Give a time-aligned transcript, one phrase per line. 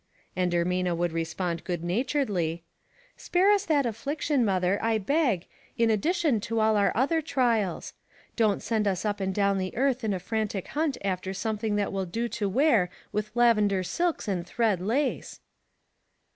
[0.35, 2.63] And Ermina would respond good naturedly,
[3.27, 5.45] —"Spare us that affliction, mother, I beg,
[5.77, 7.93] in ad dition to all our other trials.
[8.35, 11.75] Don't send us up and down the earth in a frantic hunt after some thing
[11.75, 15.39] that will do to wear with lavender silks and thread lace."